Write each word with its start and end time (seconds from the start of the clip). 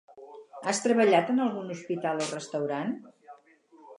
Has 0.71 0.79
treballat 0.85 1.29
en 1.33 1.43
algun 1.43 1.69
hospital 1.75 2.25
o 2.27 2.31
restaurant? 2.31 2.95